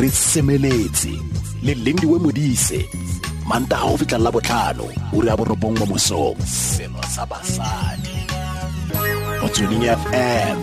re 0.00 0.08
semeletse 0.08 1.12
le 1.62 1.72
lindiwe 1.74 2.18
modise 2.18 2.80
manta 3.48 3.76
ga 3.76 3.88
go 3.88 3.96
fitlhelela 3.96 4.30
botlhano 4.30 4.86
o 5.14 5.20
re 5.24 5.30
a 5.32 5.36
borobong 5.38 5.76
mo 5.78 5.86
mosong 5.86 6.36
seno 6.44 7.00
sa 7.14 7.24
basadi. 7.30 8.16
Mo 9.40 9.48
tsweding 9.48 9.84
fm 10.02 10.58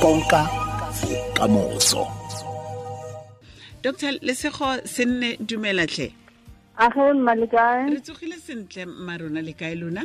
konka 0.00 0.42
bokamoso 1.00 2.04
dr 3.82 4.12
lesego 4.26 4.68
se 4.84 5.04
nne 5.04 5.36
dumelatlhe 5.40 6.12
a 6.76 6.86
ge 6.92 7.12
mmalekae 7.16 7.88
re 7.94 8.00
tsogile 8.04 8.36
sentle 8.46 8.84
marona 8.84 9.40
le 9.40 9.52
kae 9.52 9.74
lona 9.80 10.02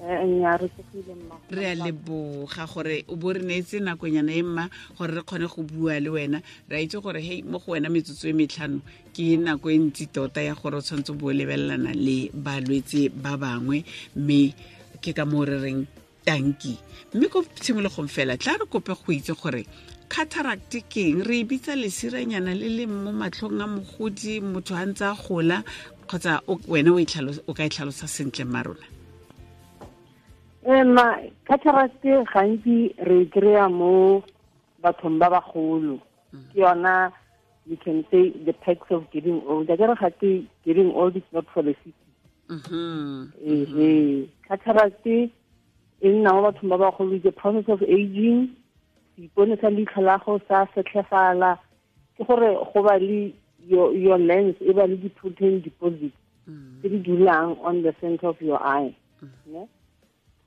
re 0.00 1.66
a 1.66 1.74
leboga 1.74 2.66
gore 2.66 3.04
o 3.08 3.16
bo 3.16 3.32
re 3.32 3.42
neetse 3.42 3.80
nakonyana 3.80 4.32
e 4.32 4.42
mma 4.42 4.68
gore 4.96 5.14
re 5.14 5.22
kgone 5.22 5.48
go 5.48 5.62
bua 5.62 5.98
le 5.98 6.10
wena. 6.10 6.42
Re 6.68 6.76
a 6.76 6.80
itse 6.82 7.02
gore 7.02 7.20
hei 7.20 7.42
mo 7.42 7.58
go 7.58 7.72
wena 7.72 7.88
metsotso 7.90 8.28
e 8.28 8.32
metlhano 8.32 8.80
ke 9.12 9.36
nako 9.36 9.70
e 9.70 9.78
ntsi 9.78 10.06
tota 10.12 10.40
ya 10.42 10.54
gore 10.54 10.78
o 10.78 10.80
tshwanetse 10.80 11.12
bo 11.18 11.32
lebelelana 11.32 11.92
le 11.94 12.30
balwetse 12.30 13.10
ba 13.10 13.36
bangwe 13.36 13.84
mme 14.14 14.54
ke 15.02 15.12
ka 15.12 15.24
moo 15.26 15.44
re 15.44 15.58
reng 15.58 15.86
tanki. 16.24 16.78
Mme 17.14 17.26
ko 17.28 17.42
tshimologong 17.42 18.08
fela 18.08 18.38
tla 18.38 18.54
re 18.54 18.66
kope 18.70 18.94
go 18.94 19.12
itse 19.12 19.34
gore 19.34 19.66
cataract 20.08 20.78
ke 20.88 21.10
eng? 21.10 21.26
Re 21.26 21.42
e 21.42 21.44
bitsa 21.44 21.74
lesiranyana 21.74 22.54
le 22.54 22.70
leng 22.70 22.94
mo 23.02 23.10
matlhong 23.10 23.58
a 23.58 23.66
mogodi 23.66 24.38
motho 24.40 24.78
a 24.78 24.86
ntse 24.86 25.10
a 25.10 25.14
gola 25.18 25.58
kgotsa 26.06 26.38
wena 26.70 26.94
o 26.94 27.02
e 27.02 27.06
o 27.46 27.52
ka 27.52 27.66
e 27.66 27.68
tlhalosa 27.68 28.06
sentle 28.06 28.46
mma 28.46 28.62
rona 30.68 30.80
eh 30.80 30.84
ma 30.84 31.16
cataract 31.44 32.02
gantsi 32.02 32.94
re 32.98 33.26
kry-a 33.26 33.68
mo 33.68 34.22
bathong 34.82 35.18
ba 35.18 35.30
bagolo. 35.30 36.00
Ke 36.52 36.60
yona 36.60 37.12
you 37.66 37.76
can 37.76 38.04
say 38.10 38.30
the 38.44 38.52
perks 38.52 38.90
of 38.90 39.10
getting 39.10 39.42
old. 39.46 39.70
A 39.70 39.76
kere 39.76 39.94
ga 39.96 40.10
ke 40.10 40.46
getting 40.64 40.92
old 40.92 41.16
is 41.16 41.22
not 41.32 41.46
for 41.52 41.62
the 41.62 41.74
city. 41.84 41.94
Mhm. 42.48 43.32
ehe 43.44 44.28
cataract 44.48 45.06
e 45.06 45.30
nna 46.02 46.32
mo 46.32 46.52
bathong 46.52 46.68
ba 46.68 46.78
bagolo 46.78 47.16
a 47.24 47.32
process 47.32 47.68
of 47.68 47.82
aging. 47.82 48.54
Seipone 49.16 49.60
sa 49.60 49.68
leitlho 49.68 50.02
la 50.02 50.18
go 50.18 50.40
sa 50.48 50.66
setlhefala 50.74 51.58
ke 52.16 52.26
gore 52.26 52.54
go 52.72 52.82
ba 52.82 52.98
le 52.98 53.32
your, 53.66 54.18
lens 54.18 54.56
e 54.60 54.72
ba 54.72 54.86
le 54.86 54.96
di-protein 54.96 55.60
deposit 55.60 56.12
tse 56.80 56.88
di 56.88 56.98
dulang 57.04 57.58
on 57.60 57.82
the 57.82 57.92
center 58.00 58.28
of 58.28 58.40
your 58.40 58.62
eye. 58.64 58.94
Ne? 59.46 59.66
so 59.66 59.77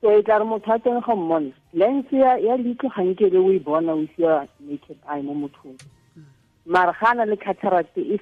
e 0.02 0.22
tla 0.22 0.38
re 0.38 0.44
motho 0.44 0.72
a 0.72 0.78
teng 0.78 1.00
ga 1.00 1.14
mmona 1.14 1.52
lens 1.72 2.12
ya 2.12 2.56
leitlho 2.56 2.88
ga 2.90 3.02
nkele 3.02 3.38
o 3.38 3.52
e 3.52 3.58
bona 3.58 3.94
with 3.94 4.18
your 4.18 4.46
naked 4.60 4.98
eye 5.08 5.22
mo 5.22 5.34
mothong 5.34 5.78
mare 6.66 6.92
ga 7.00 7.14
na 7.14 7.24
le 7.24 7.36
cataract 7.36 7.96
e 7.96 8.18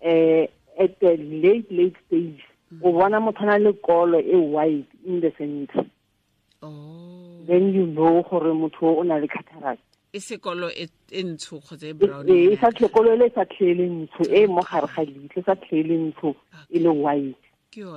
eh 0.00 0.46
at 0.78 0.98
the 1.00 1.16
late 1.16 1.70
late 1.70 1.96
stage 2.06 2.42
o 2.82 2.92
bona 2.92 3.20
motho 3.20 3.42
a 3.42 3.46
na 3.46 3.56
le 3.58 3.72
kolo 3.72 4.18
e 4.18 4.36
white 4.36 4.90
in 5.04 5.20
the 5.20 5.32
center 5.38 5.84
oh 6.62 7.42
then 7.46 7.74
you 7.74 7.86
know 7.86 8.22
gore 8.22 8.52
motho 8.54 8.98
o 8.98 9.02
na 9.02 9.18
le 9.18 9.28
cataract 9.28 9.82
e 10.12 10.20
sekolo 10.20 10.70
e 10.70 10.88
e 11.10 11.22
ntsho 11.22 11.60
kgotsa 11.60 11.86
e 11.86 11.90
e 11.90 11.94
brown 11.94 12.28
e 12.28 12.56
sa 12.56 12.70
tlhekolo 12.70 13.16
le 13.16 13.30
sa 13.34 13.44
tlhele 13.44 13.86
ntsho 13.88 14.22
e 14.30 14.46
mo 14.46 14.62
gare 14.62 14.86
ga 14.86 15.02
leitlho 15.02 15.40
e 15.40 15.44
sa 15.44 15.54
tlhele 15.54 15.96
ntsho 15.98 16.34
e 16.70 16.78
le 16.78 16.88
white 16.88 17.44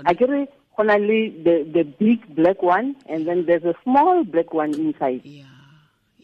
a 0.05 0.13
kere 0.15 0.47
le 0.83 1.29
the 1.43 1.63
the 1.71 1.83
big 1.83 2.35
black 2.35 2.61
one 2.61 2.95
and 3.07 3.27
then 3.27 3.45
there's 3.45 3.63
a 3.63 3.75
small 3.83 4.23
black 4.23 4.53
one 4.53 4.73
inside. 4.73 5.21
Ya 5.23 5.45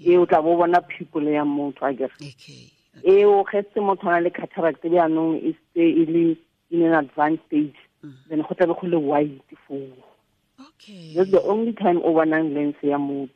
e 0.04 0.18
o 0.18 0.26
tla 0.26 0.42
bo 0.42 0.58
bona 0.58 0.82
people 0.82 1.24
ya 1.24 1.46
motho 1.46 1.86
a 1.86 1.94
kere 1.94 2.10
okay 2.22 2.72
e 3.04 3.26
o 3.26 3.44
getse 3.44 3.78
motho 3.78 4.10
a 4.10 4.20
le 4.20 4.30
cataract 4.30 4.82
bjaanong 4.84 5.38
e 5.38 5.54
ste 5.54 5.82
e 5.82 6.06
le 6.06 6.38
in 6.72 6.84
an 6.84 6.94
advanced 6.94 7.46
stage. 7.48 7.76
Then 8.30 8.42
go 8.42 8.56
tlabe 8.56 8.74
go 8.80 8.88
le 8.88 9.00
white 9.00 9.42
foo 9.68 9.92
okay. 10.60 11.14
That's 11.14 11.30
the 11.32 11.42
only 11.44 11.74
time 11.74 12.02
o 12.04 12.14
bonang 12.14 12.54
lens 12.54 12.76
ya 12.82 12.98
motho. 12.98 13.30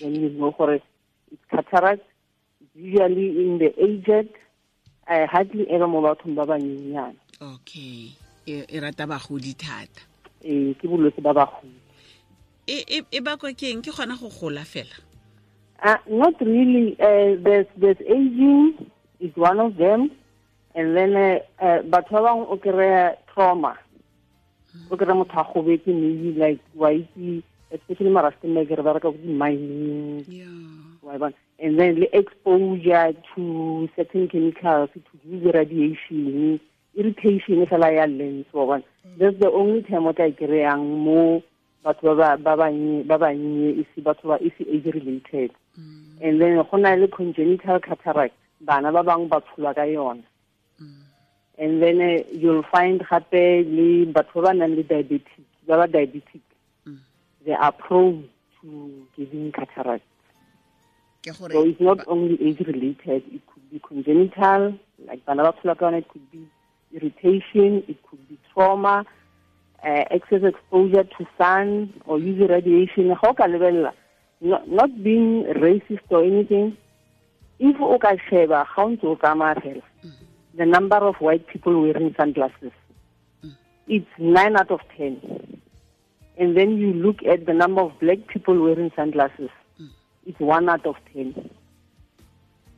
Then 0.00 0.14
you 0.14 0.30
know 0.30 0.50
gore 0.50 0.74
it's 0.74 1.44
cataract 1.50 2.02
usually 2.74 3.46
in 3.46 3.58
the 3.58 3.70
aged 3.78 4.30
uh, 5.06 5.26
hardly 5.26 5.70
ever 5.70 5.86
mo 5.86 6.02
bathong 6.02 6.34
ba 6.34 6.44
banyenyana 6.44 7.14
okay. 7.40 8.10
E 8.46 8.80
rata 8.80 9.06
bagodi 9.06 9.54
thata 9.54 10.02
eh 10.44 10.76
ke 10.78 10.84
bolwetse 10.86 11.20
ba 11.24 11.32
bagodi 11.32 11.84
e 12.66 13.20
bakwa 13.20 13.52
ke 13.52 13.70
eng? 13.70 13.82
Ke 13.82 13.92
gona 13.92 14.16
go 14.16 14.28
gola 14.28 14.64
fela. 14.64 14.96
Uh, 15.82 15.96
not 16.08 16.40
really. 16.40 16.96
Uh, 16.98 17.36
there's 17.42 17.66
there's 17.76 18.00
aging 18.00 18.90
is 19.20 19.36
one 19.36 19.60
of 19.60 19.76
them, 19.76 20.10
and 20.74 20.96
then 20.96 21.14
uh, 21.60 21.82
but 21.82 22.10
o 22.12 22.56
kry-a 22.56 23.16
trauma. 23.32 23.76
O 24.90 24.96
kry-a 24.96 25.14
motho 25.14 25.40
a 25.40 25.44
gobetse 25.44 25.86
maybe 25.86 26.32
like 26.38 26.60
wa 26.74 26.88
itse 26.88 27.42
especially 27.70 28.10
marastemeke 28.10 28.76
re 28.76 28.82
bereka 28.82 29.12
ko 29.12 29.12
di-mining. 29.12 30.24
And 31.58 31.78
then 31.78 32.00
the 32.00 32.08
exposure 32.16 33.12
to 33.34 33.88
certain 33.94 34.28
chemicals 34.28 34.90
to 34.94 35.00
use 35.28 35.52
radiation 35.52 36.60
irritation 36.96 37.66
fela 37.66 37.90
ya 37.92 38.06
lens 38.06 38.46
wa 38.52 38.66
bona 38.66 38.84
that's 39.18 39.38
the 39.38 39.50
only 39.50 39.82
time 39.82 40.06
o 40.06 40.12
tla 40.12 40.30
kry-ang 40.30 40.84
mo 41.04 41.42
batho 41.84 42.16
ba 42.16 42.36
ba- 42.36 42.36
ba 42.36 42.56
bannye 42.56 43.04
ba 43.04 43.18
bannye 43.18 43.80
e 43.80 43.86
se 43.94 44.00
batho 44.00 44.28
ba 44.28 44.38
e 44.40 44.50
age 44.72 44.90
related. 44.94 45.50
Mm. 45.78 46.22
And 46.22 46.40
then 46.40 46.56
go 46.56 46.76
na 46.78 46.94
le 46.94 47.08
congenital 47.08 47.78
cataract 47.80 48.34
bana 48.60 48.90
ba 48.90 49.02
bangwe 49.04 49.28
ba 49.28 49.40
tsholwa 49.40 49.74
ka 49.74 49.84
yona. 49.84 50.24
Mm. 50.80 51.04
And 51.58 51.82
then 51.82 52.00
uh, 52.00 52.24
you'll 52.32 52.64
find 52.72 53.00
gape 53.00 53.68
le 53.68 54.06
batho 54.12 54.40
ba 54.40 54.48
ba 54.48 54.54
nang 54.54 54.74
le 54.74 54.82
diabetic 54.82 55.44
ba 55.66 55.76
ba 55.76 55.86
diabetic 55.86 56.42
mm. 56.86 56.98
they 57.44 57.52
are 57.52 57.72
prone 57.72 58.28
to 58.62 59.06
giving 59.16 59.52
cataract. 59.52 60.04
So 61.24 61.64
it's 61.64 61.80
not 61.80 62.06
only 62.06 62.36
age 62.42 62.60
related, 62.66 63.24
it 63.32 63.40
could 63.46 63.70
be 63.70 63.80
congenital, 63.80 64.78
like 65.08 65.24
Banabapulakan, 65.24 65.94
it 65.96 66.08
could 66.10 66.30
be 66.30 66.46
irritation, 66.94 67.82
it 67.88 67.98
could 68.08 68.28
be 68.28 68.38
trauma, 68.52 69.04
uh, 69.84 70.04
excess 70.10 70.42
exposure 70.42 71.04
to 71.04 71.26
sun 71.36 71.92
or 72.06 72.18
UV 72.18 72.48
radiation. 72.48 73.10
How 73.20 73.32
lebella? 73.32 73.92
Not, 74.40 74.68
not 74.68 75.02
being 75.02 75.44
racist 75.44 76.06
or 76.10 76.24
anything. 76.24 76.76
If 77.58 77.80
o 77.80 77.98
ka 77.98 78.16
sheba 78.28 78.66
ga 78.74 78.82
ntse 78.84 79.04
o 79.04 79.16
tsamaya 79.16 79.60
fela, 79.62 79.82
mm. 80.04 80.12
the 80.56 80.66
number 80.66 80.96
of 80.96 81.16
white 81.16 81.46
people 81.46 81.82
wearing 81.82 82.14
sunglasses, 82.16 82.72
mm. 83.44 83.54
it's 83.86 84.06
9 84.18 84.56
out 84.56 84.70
of 84.70 84.80
10. 84.96 85.60
And 86.36 86.56
then 86.56 86.76
you 86.78 86.92
look 86.92 87.22
at 87.24 87.46
the 87.46 87.54
number 87.54 87.82
of 87.82 87.98
black 88.00 88.26
people 88.26 88.60
wearing 88.60 88.90
sunglasses, 88.96 89.50
mm. 89.80 89.88
it's 90.26 90.38
one 90.40 90.68
out 90.68 90.84
of 90.84 90.96
ten. 91.12 91.50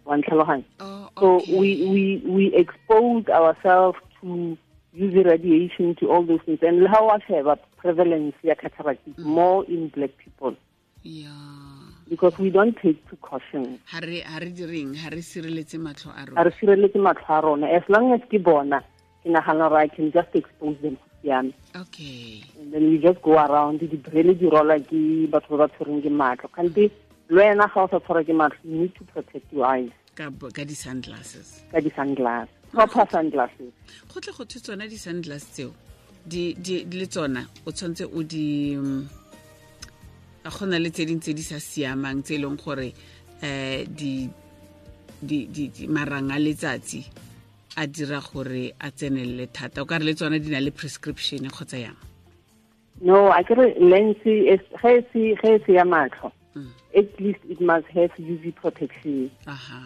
One 0.06 0.22
tlhaloganya. 0.22 0.65
oh 0.81 1.09
So 1.19 1.43
we, 1.50 1.69
we 1.93 2.22
we 2.25 2.55
expose 2.55 3.27
ourselves 3.28 3.99
to 4.21 4.56
UV 4.97 5.27
radiation 5.27 5.94
to 5.97 6.11
all 6.11 6.22
those 6.22 6.41
things. 6.47 6.61
And 6.62 6.87
how 6.89 7.09
I 7.09 7.19
have 7.34 7.47
a 7.47 7.59
prevalence 7.77 8.34
ya 8.43 8.55
cataract 8.55 9.06
is 9.06 9.15
mm. 9.15 9.25
more 9.25 9.65
in 9.66 9.89
black 9.89 10.16
people 10.19 10.55
ya 11.03 11.31
because 12.09 12.39
we 12.39 12.50
don't 12.50 12.77
take 12.83 13.05
precautions. 13.06 13.78
ha 13.93 13.99
re 13.99 14.21
ha 14.21 14.39
re 14.39 14.50
direng 14.50 14.95
ha 15.03 15.09
re 15.09 15.22
sireletse 15.31 15.78
matlho 15.87 16.11
a 16.15 16.25
rona 16.27 16.45
re 16.45 16.53
sireletse 16.59 16.99
matlho 17.06 17.39
a 17.39 17.41
rona. 17.43 17.66
As 17.78 17.83
long 17.89 18.12
as 18.12 18.21
ke 18.31 18.43
bona, 18.43 18.81
ke 19.22 19.28
nagana 19.37 19.69
gore 19.69 19.78
I 19.78 19.89
can 19.89 20.12
just 20.12 20.34
expose 20.34 20.77
them 20.83 20.97
to 20.97 21.09
siame. 21.22 21.53
okay 21.75 22.43
And 22.61 22.72
then 22.72 22.91
we 22.91 22.99
just 22.99 23.22
go 23.22 23.34
around, 23.39 23.81
di 23.81 23.97
brele 24.09 24.39
di 24.39 24.47
rola 24.49 24.78
ke 24.78 25.27
batho 25.31 25.50
ba 25.59 25.66
ba 25.66 25.69
tshwereng 25.75 26.03
ke 26.03 26.11
matlho. 26.22 26.50
Kante 26.50 26.77
le 26.77 26.91
wena 27.31 27.67
ga 27.73 27.81
o 27.85 27.89
sa 27.89 27.99
tshwarwa 28.01 28.25
ke 28.25 28.33
matlho, 28.33 28.61
you 28.65 28.81
need 28.83 28.95
to 28.95 29.05
protect 29.05 29.53
your 29.53 29.67
eyes. 29.67 29.91
ka 30.17 30.65
di-sunglasses. 30.65 31.63
Ka 31.71 31.81
di-sunglass 31.81 32.49
proper 32.77 33.07
sunglasses. 33.11 33.73
Go 34.13 34.21
tle 34.21 34.33
go 34.37 34.45
thwe 34.45 34.61
tsona 34.61 34.87
di-sunglass 34.89 35.45
tseo 35.53 35.73
le 36.28 37.07
tsona 37.07 37.43
o 37.67 37.71
tshwanetse 37.71 38.05
o 38.13 38.23
di 38.23 38.77
mm, 38.77 39.05
go 40.45 40.65
na 40.67 40.78
le 40.78 40.91
tse 40.91 41.07
dingwe 41.07 41.21
tse 41.23 41.33
di 41.33 41.43
sa 41.43 41.59
siamang 41.61 42.23
tse 42.23 42.34
e 42.34 42.39
leng 42.43 42.59
gore 42.61 42.93
um 43.43 43.84
di 43.97 44.29
di 45.22 45.47
di 45.49 45.69
di- 45.71 45.87
marang 45.89 46.31
a 46.31 46.39
letsatsi 46.39 47.01
a 47.77 47.87
dira 47.87 48.21
gore 48.21 48.72
a 48.79 48.91
tsenelele 48.91 49.49
thata. 49.53 49.81
O 49.83 49.87
ka 49.87 49.97
re 49.99 50.05
le 50.05 50.15
tsona 50.15 50.39
di 50.39 50.51
na 50.51 50.61
le 50.61 50.71
prescription 50.71 51.49
kgotsa 51.49 51.79
yang? 51.79 51.97
No 53.01 53.31
a 53.33 53.43
kere 53.45 53.72
lens 53.81 54.17
ge 54.25 54.57
e 54.57 55.59
se 55.65 55.72
ya 55.72 55.84
matlho 55.84 56.33
at 56.97 57.21
least 57.21 57.41
it 57.48 57.60
must 57.60 57.87
have 57.89 58.10
uv 58.19 58.54
protection. 58.54 59.31
Aha. 59.47 59.81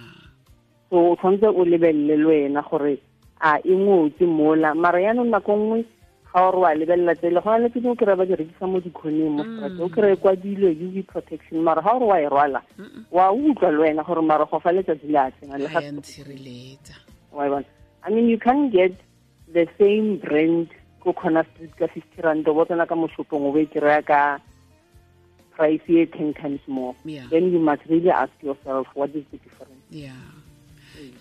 So 0.90 0.96
o 1.12 1.16
tshwanetse 1.16 1.48
o 1.48 1.64
lebelele 1.64 2.16
le 2.16 2.24
wena 2.24 2.62
gore 2.62 2.98
a 3.40 3.58
e 3.64 3.74
ngotse 3.74 4.26
mola. 4.26 4.74
Mara 4.74 5.00
yaanong 5.00 5.30
nako 5.30 5.56
nngwe 5.56 5.84
ga 6.32 6.46
o 6.46 6.50
re 6.52 6.58
wa 6.58 6.74
lebelela 6.74 7.14
tsele 7.14 7.40
go 7.42 7.50
na 7.50 7.58
le 7.58 7.68
tse 7.70 7.80
dingwe 7.80 7.96
kry 7.96 8.14
ba 8.16 8.24
di 8.26 8.34
rekisa 8.34 8.66
mo 8.66 8.80
dikgoneng 8.80 9.34
mo 9.36 9.44
mm. 9.44 9.56
strate 9.56 9.82
o 9.82 9.88
kry 9.88 10.16
kwadilwe 10.16 10.70
uv 10.70 11.06
protection. 11.06 11.62
Mara 11.62 11.82
ga 11.82 11.94
o 11.94 11.98
re 11.98 12.06
wa 12.06 12.20
e 12.20 12.28
rwala 12.28 12.62
wa 13.10 13.32
utlwa 13.32 13.70
le 13.70 13.78
wena 13.78 14.02
gore 14.02 14.22
mara 14.22 14.46
go 14.46 14.60
fa 14.60 14.72
letsatsi 14.72 15.10
le 15.10 15.18
a 15.18 15.30
tsena 15.30 15.58
le 15.58 15.66
ga 15.66 15.80
ga 15.80 15.86
ya 15.86 15.92
ntshireletsa. 15.92 16.94
Wa 17.32 17.48
bona. 17.48 17.66
I 18.02 18.10
mean 18.10 18.28
you 18.28 18.38
can 18.38 18.70
get 18.70 18.94
the 19.52 19.66
same 19.78 20.18
brand 20.18 20.68
street 21.00 21.74
ka 21.78 21.86
fifty 21.86 22.22
rand 22.22 22.46
o 22.48 22.54
botsana 22.54 22.86
ka 22.86 22.94
moshopong 22.94 23.48
o 23.48 23.52
be 23.52 23.66
kry-a 23.66 24.02
ka 24.02 24.38
price 25.60 25.84
here 25.86 26.06
10 26.08 26.32
times 26.40 26.60
more. 26.66 26.94
Yeah. 27.04 27.28
then 27.28 27.52
you 27.52 27.58
must 27.60 27.82
really 27.92 28.08
ask 28.08 28.32
yourself 28.40 28.86
what 28.96 29.10
is 29.12 29.24
the 29.30 29.36
difference? 29.44 29.76
Ya 29.92 30.16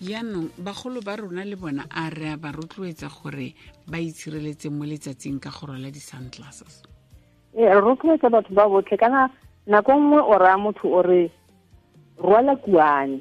yaanong 0.00 0.48
bagolo 0.56 1.04
ba 1.04 1.16
rona 1.20 1.44
le 1.44 1.56
bona 1.56 1.84
a 1.92 2.08
re 2.08 2.32
a 2.32 2.36
ba 2.40 2.52
rotloetsa 2.52 3.08
gore 3.12 3.52
ba 3.86 3.98
itshireletse 4.00 4.72
mo 4.72 4.84
letsatsing 4.88 5.40
ka 5.40 5.50
go 5.52 5.66
rwala 5.68 5.92
di-sunglasses? 5.92 6.82
Ee 7.52 7.68
re 7.68 7.80
rotloetsa 7.84 8.32
batho 8.32 8.52
ba 8.56 8.64
botlhe. 8.68 8.96
Kana 8.96 9.28
nako 9.68 9.92
nngwe 10.00 10.20
o 10.24 10.34
raya 10.40 10.56
motho 10.56 10.88
o 10.88 11.02
re 11.04 11.28
rwala 12.18 12.56
kuane 12.56 13.20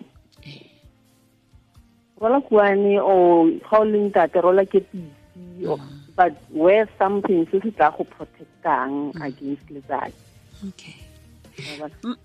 rwala 2.20 2.40
kuane 2.48 3.00
o 3.00 3.48
ga 3.60 3.76
o 3.80 3.84
leng 3.86 4.12
tate 4.12 4.40
rwala 4.40 4.64
kepisi 4.68 5.68
o- 5.68 5.80
but 6.16 6.36
wear 6.52 6.88
something 7.00 7.48
se 7.52 7.60
se 7.64 7.72
tla 7.72 7.92
go 7.96 8.04
protectang 8.04 9.16
against 9.24 9.64
letsatsi. 9.72 10.20
Okay 10.68 10.96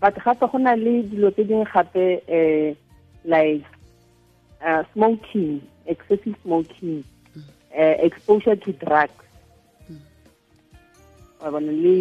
but 0.01 0.15
gape 0.25 0.41
go 0.41 0.59
na 0.59 0.75
le 0.75 1.03
dilo 1.03 1.31
tse 1.31 1.45
dingwe 1.45 1.67
gape 1.73 2.05
um 2.29 2.77
like 3.25 3.65
uh, 4.65 4.83
smoking 4.93 5.63
excessive 5.87 6.37
smoking 6.43 7.05
uh, 7.77 7.97
exposure 8.07 8.57
to 8.57 8.73
drugs. 8.73 9.25
Wa 11.41 11.51
bona 11.51 11.73
le 11.73 11.97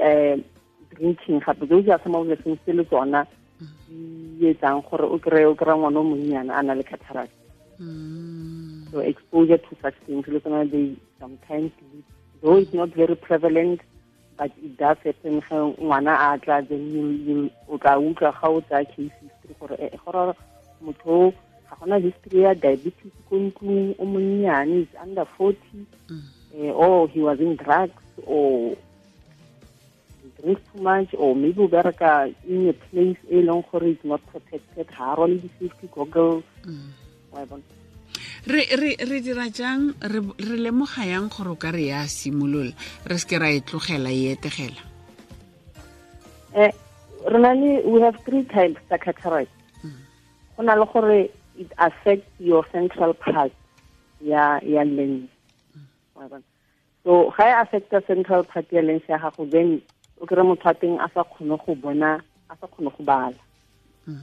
um 0.00 0.44
drinking 0.94 1.40
gape 1.40 1.68
those 1.68 1.88
are 1.88 2.00
some 2.02 2.14
of 2.14 2.26
the 2.26 2.36
things 2.36 2.58
tse 2.64 2.72
le 2.72 2.84
tsona 2.84 3.26
di 4.38 4.46
etsang 4.52 4.82
gore 4.90 5.04
o 5.04 5.18
kry 5.18 5.44
o 5.44 5.54
kry 5.54 5.74
ngwana 5.76 6.00
o 6.00 6.04
monnyana 6.04 6.58
a 6.58 6.62
na 6.62 6.74
le 6.74 6.82
cataract 6.84 7.32
so 8.90 9.00
exposure 9.00 9.58
to 9.58 9.76
such 9.82 9.94
things 10.06 10.26
le 10.28 10.40
tsona 10.40 10.64
they 10.70 10.96
sometimes 11.20 11.70
though 12.42 12.56
it's 12.56 12.72
not 12.74 12.88
very 12.94 13.16
prevalent 13.16 13.80
but 14.36 14.50
it 14.62 14.76
does 14.76 14.98
happen 15.04 15.40
ge 15.40 15.58
ngwana 15.80 16.12
a 16.18 16.38
tla 16.38 16.62
then 16.62 17.50
o 17.68 17.78
tla 17.78 17.98
utlwa 17.98 18.32
ga 18.40 18.48
o 18.48 18.60
tsaya 18.60 18.84
case 18.84 19.16
history 19.22 19.54
gore 19.60 19.76
eh, 19.80 19.90
gore 20.04 20.34
motho 20.80 21.32
ga 21.68 21.76
gona 21.80 21.96
history 21.98 22.42
ya 22.42 22.54
diabetes 22.54 23.12
ko 23.28 23.36
ntlong 23.36 23.94
o 23.98 24.04
monnyane 24.04 24.82
is 24.82 24.92
under 25.02 25.26
forty 25.36 25.86
eh, 26.56 26.70
or 26.70 27.08
he 27.08 27.20
was 27.20 27.40
in 27.40 27.56
drugs 27.56 28.02
or 28.26 28.76
he 30.22 30.28
drinks 30.42 30.62
too 30.72 30.82
much 30.82 31.14
or 31.18 31.34
maybe 31.34 31.62
o 31.62 31.68
bereka 31.68 32.34
in 32.48 32.68
a 32.68 32.72
place 32.72 33.20
e 33.30 33.42
leng 33.42 33.64
gore 33.70 33.88
it's 33.88 34.04
not 34.04 34.20
protected 34.32 34.86
ga 34.86 35.12
a 35.12 35.16
rwale 35.16 35.40
di-safety 35.40 35.88
goggles. 35.94 36.44
Wa 37.32 37.44
bona 37.44 37.85
re 38.46 38.62
re 38.76 38.96
re 38.98 39.20
dira 39.20 39.50
jang? 39.50 39.94
Re 40.00 40.20
re 40.20 40.56
lemoga 40.56 41.06
yang 41.06 41.28
gore 41.28 41.50
o 41.50 41.56
ka 41.56 41.70
re 41.70 41.88
ya 41.88 42.06
simolola? 42.06 42.72
Re 43.04 43.16
seke 43.18 43.38
ra 43.40 43.50
e 43.50 43.60
tlogela 43.60 44.10
e 44.10 44.34
etegela? 44.34 44.82
Eh 46.54 46.72
re 47.26 47.38
na 47.38 47.52
le 47.52 47.82
we 47.84 48.00
have 48.00 48.18
three 48.24 48.44
types 48.44 48.80
tsa 48.88 48.98
cataract. 48.98 49.50
Mm. 49.84 50.00
Go 50.56 50.62
na 50.62 50.74
le 50.74 50.86
gore 50.86 51.28
it 51.58 51.72
affects 51.78 52.28
your 52.38 52.64
central 52.72 53.14
part 53.14 53.52
ya 54.20 54.60
ya 54.62 54.82
lens. 54.84 55.28
Mm. 55.76 55.86
Wa 56.14 56.28
bona? 56.28 56.44
so 57.06 57.30
ga 57.36 57.44
e 57.46 57.52
affecta 57.62 58.02
central 58.06 58.44
part 58.44 58.66
ya 58.72 58.82
lens 58.82 59.02
ya 59.08 59.18
gago 59.18 59.50
then 59.50 59.82
o 60.20 60.26
kry 60.26 60.42
motho 60.42 60.70
a 60.70 60.74
teng 60.74 60.98
a 60.98 61.08
sa 61.14 61.22
kgone 61.22 61.58
go 61.64 61.74
bona 61.74 62.22
a 62.50 62.54
sa 62.60 62.66
kgone 62.66 62.90
go 62.96 63.04
bala. 63.04 63.42
Mm. 64.08 64.22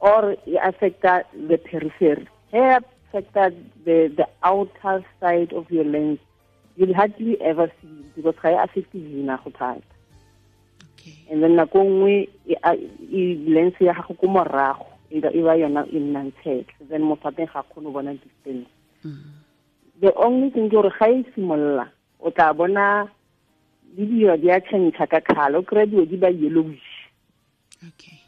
Or 0.00 0.36
e 0.46 0.58
affecta 0.58 1.24
the 1.48 1.58
periphery 1.58 2.28
ge 2.50 2.58
e 2.58 2.78
affecta 2.78 3.50
the 3.84 4.08
the 4.16 4.26
outer 4.42 5.04
side 5.20 5.52
of 5.52 5.70
your 5.70 5.84
lens 5.84 6.18
you'll 6.76 6.94
hardly 6.94 7.40
ever 7.40 7.70
see 7.80 8.04
because 8.14 8.36
ga 8.42 8.50
e 8.50 8.56
affecte 8.64 8.92
vina 8.92 9.40
go 9.42 9.50
thata. 9.50 9.82
Okay. 10.98 11.16
And 11.30 11.42
then 11.42 11.56
nako 11.56 11.84
nngwe 11.84 12.28
lens 13.48 13.74
ya 13.80 13.94
gago 13.94 14.14
ko 14.14 14.26
morago 14.26 14.86
e 15.10 15.20
ba 15.20 15.30
ba 15.30 15.56
yona 15.56 15.86
e 15.92 15.98
nnang 15.98 16.32
tshetlhe 16.42 16.88
then 16.88 17.02
motho 17.02 17.28
a 17.28 17.32
teng 17.32 17.46
ga 17.52 17.62
kgone 17.62 17.84
go 17.84 17.92
bona 17.92 18.14
distance. 18.14 18.68
Mm-hmm. 19.04 19.34
The 20.00 20.14
only 20.14 20.50
thing 20.50 20.68
ke 20.68 20.72
gore 20.72 20.90
ga 20.98 21.06
e 21.06 21.24
simolola 21.34 21.88
o 22.20 22.30
tla 22.30 22.52
bona 22.52 23.08
le 23.96 24.04
dilo 24.06 24.36
di 24.36 24.50
a 24.50 24.60
change 24.60 24.96
ka 24.96 25.06
kgale 25.06 25.56
o 25.56 25.62
kry-a 25.62 25.86
dilo 25.86 26.04
di 26.04 26.16
ba 26.16 26.28
yellowish. 26.28 27.10
Okay. 27.88 28.20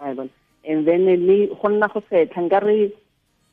Wa 0.00 0.14
bona 0.14 0.30
and 0.64 0.86
then 0.86 1.04
le 1.04 1.46
go 1.46 1.68
nna 1.68 1.88
go 1.92 2.00
setlha 2.10 2.42
nkare 2.42 2.92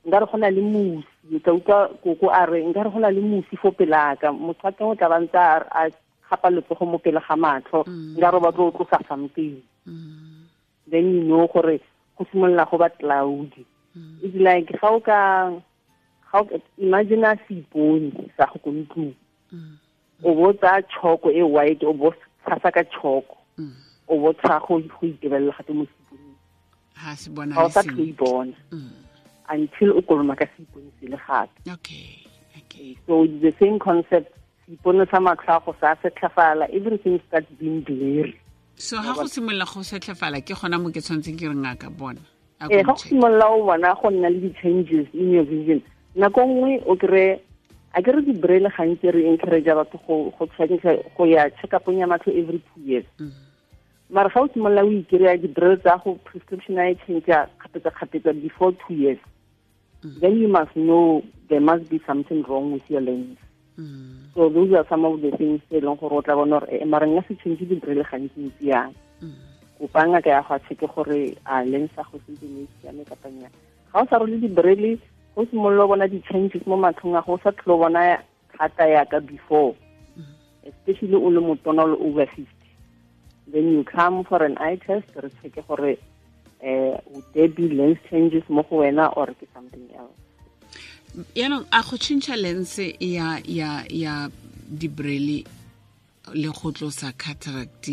nkare 0.05 0.25
go 0.29 0.37
na 0.37 0.49
le 0.49 0.61
mosi 0.61 1.39
ka 1.43 1.53
utlwa 1.53 1.89
koko 2.03 2.29
a 2.29 2.45
re 2.45 2.61
nkare 2.65 2.89
go 2.93 2.99
na 2.99 3.09
le 3.09 3.21
mosi 3.21 3.57
fo 3.57 3.71
pelaka 3.71 4.31
motho 4.31 4.67
a 4.67 4.71
teng 4.71 4.89
o 4.91 4.95
tla 4.95 5.09
ba 5.09 5.19
ntse 5.19 5.37
a 5.37 5.89
gapa 6.29 6.49
letsogo 6.49 6.85
mo 6.85 6.97
pele 6.97 7.19
ga 7.27 7.35
matlho 7.35 7.85
nka 8.17 8.31
re 8.31 8.37
o 8.37 8.43
batlo 8.45 8.67
o 8.67 8.71
tlosa 8.71 8.99
something. 9.07 9.61
Then 10.87 11.05
you 11.13 11.23
know 11.25 11.47
gore 11.47 11.79
go 12.17 12.25
simolola 12.29 12.69
go 12.69 12.77
ba 12.77 12.89
cloudy 12.89 13.65
it's 14.21 14.35
like 14.35 14.69
ga 14.81 14.89
o 14.89 14.99
ka 14.99 15.49
ga 16.31 16.37
o 16.41 16.61
imagine 16.77 17.25
a 17.25 17.33
seipone 17.47 18.29
sa 18.37 18.45
go 18.51 18.59
ko 18.61 18.69
ntlong. 18.71 19.13
O 20.23 20.33
bo 20.33 20.53
tsaya 20.53 20.81
choko 20.93 21.29
e 21.31 21.41
white 21.41 21.83
o 21.83 21.93
bo 21.93 22.13
tshasa 22.45 22.69
ka 22.71 22.83
choko 22.93 23.37
o 24.07 24.13
bo 24.21 24.33
tsaya 24.33 24.59
go 24.67 24.79
go 24.79 25.01
itebelela 25.01 25.53
gate 25.57 25.73
mo 25.73 25.85
seiponeng 25.89 26.37
ha 26.93 27.15
se 27.15 27.29
bona 27.29 27.55
ga 27.55 27.65
o 27.65 27.69
sa 27.69 27.81
tlo 27.81 28.03
ibona 28.03 28.53
until 29.49 29.97
o 29.97 30.01
koloma 30.01 30.35
ka 30.37 30.45
seipone 30.55 30.91
se 30.99 31.07
le 31.07 31.17
gape. 31.17 31.51
Okay 31.69 32.25
okay. 32.75 32.97
So 33.07 33.23
it's 33.23 33.41
the 33.41 33.53
same 33.59 33.79
concept 33.79 34.33
seipone 34.67 35.09
sa 35.09 35.19
matlhago 35.19 35.75
sa 35.79 35.95
setlhafala 36.01 36.69
everything 36.73 37.21
starts 37.27 37.49
being 37.59 37.81
blurry. 37.81 38.39
So 38.75 38.97
ha 38.97 39.13
go 39.13 39.23
simolola 39.23 39.65
go 39.65 39.81
setlhefala 39.81 40.41
ke 40.41 40.55
gona 40.55 40.81
mo 40.81 40.89
ke 40.89 40.99
tshwanetseng 40.99 41.37
ke 41.37 41.47
re 41.47 41.55
ngaka 41.55 41.89
bona 41.89 42.21
eh 42.59 42.81
ko 42.81 42.83
ga 42.83 42.83
go 42.83 42.93
ncheck. 42.93 43.09
simolola 43.09 43.45
o 43.49 43.65
bona 43.65 43.95
go 44.01 44.09
nna 44.09 44.29
le 44.29 44.39
di-changes 44.39 45.07
in 45.13 45.31
your 45.31 45.43
vision. 45.43 45.81
Nako 46.15 46.45
nngwe 46.45 46.83
o 46.85 46.95
kry 46.95 47.39
a 47.93 48.01
ke 48.01 48.11
re 48.11 48.21
di-braille 48.21 48.69
gantsi 48.77 49.13
re 49.13 49.27
encourage 49.29 49.65
batho 49.65 49.99
go 50.07 50.33
go 50.37 50.45
tshwanetse 50.45 50.91
go 51.17 51.23
ya 51.25 51.49
check-upong 51.61 51.99
ya 51.99 52.07
matlho 52.07 52.33
every 52.33 52.59
two 52.73 52.81
years. 52.81 53.05
Mara 54.09 54.29
ga 54.29 54.41
o 54.41 54.47
simolola 54.47 54.83
o 54.83 54.91
ikry-a 54.91 55.37
di-braille 55.37 55.79
tsa 55.79 56.01
go 56.03 56.17
prescription 56.25 56.79
a 56.79 56.89
e 56.91 56.99
changea 57.05 57.47
kgapetsa-kgapetsa 57.61 58.33
before 58.41 58.73
two 58.83 58.93
years 58.93 59.19
then 60.21 60.37
you 60.37 60.47
must 60.47 60.75
know 60.75 61.23
there 61.49 61.61
must 61.61 61.89
be 61.89 62.01
something 62.05 62.43
wrong 62.43 62.71
with 62.71 62.89
your 62.89 63.01
lens. 63.01 63.37
Mm, 63.79 64.33
so 64.33 64.49
those 64.49 64.71
are 64.73 64.85
some 64.87 65.05
of 65.05 65.21
the 65.21 65.31
things 65.31 65.61
tse 65.69 65.81
leng 65.81 65.99
gore 65.99 66.13
o 66.13 66.21
tla 66.21 66.35
bona 66.35 66.59
gore 66.59 66.69
eh, 66.71 66.85
mara 66.85 67.07
nka 67.07 67.27
se 67.27 67.35
change 67.43 67.65
di-braille 67.67 68.03
gantsi-ntsi 68.03 68.71
yang. 68.71 68.93
Kopa 69.79 70.07
ngaka 70.07 70.29
ya 70.29 70.41
go 70.47 70.55
a 70.55 70.87
gore 70.87 71.35
a 71.45 71.65
lens 71.65 71.91
ya 71.97 72.03
go 72.03 72.19
sentse 72.25 72.47
ne 72.47 72.63
e 72.63 72.67
siame 72.79 73.03
kapa 73.03 73.27
nnyaa 73.29 73.51
ga 73.91 73.99
o 74.01 74.05
sa 74.09 74.17
role 74.17 74.39
di-braille 74.39 74.97
go 75.35 75.45
simolola 75.45 75.87
bona 75.87 76.07
di-changes 76.07 76.63
mo 76.65 76.77
matlhong 76.77 77.17
a 77.19 77.21
go 77.21 77.35
sa 77.43 77.51
tlhole 77.51 77.75
o 77.75 77.81
bona 77.83 78.23
thata 78.57 78.87
yaka 78.87 79.19
before. 79.19 79.75
Especially 80.63 81.13
o 81.13 81.29
le 81.29 81.41
motona 81.43 81.83
o 81.83 81.87
le 81.91 81.97
over 81.99 82.25
fifty. 82.31 82.69
Then 83.47 83.71
you 83.71 83.83
come 83.83 84.23
for 84.23 84.41
an 84.41 84.57
eye 84.57 84.79
test 84.79 85.11
re 85.15 85.29
check 85.43 85.67
gore 85.67 85.97
uh, 86.63 86.97
would 87.11 87.25
there 87.33 87.47
be 87.47 87.69
lens 87.69 87.97
changes 88.09 88.43
mo 88.49 88.63
go 88.63 88.77
wena 88.77 89.11
or 89.17 89.27
ke 89.27 89.47
something 89.53 89.87
else. 89.97 90.15
Yaanong 91.35 91.65
a 91.71 91.81
go 91.83 91.95
tšhentšha 91.97 92.35
lense 92.41 92.95
ya 92.99 93.39
ya 93.45 93.83
ya 93.89 94.29
dibrele 94.69 95.45
le 96.33 96.47
go 96.49 96.71
tlosa 96.71 97.13
cataract 97.17 97.87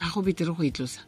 a 0.00 0.10
go 0.14 0.22
betere 0.22 0.54
go 0.56 0.62
e 0.62 0.70
tlosa? 0.70 1.00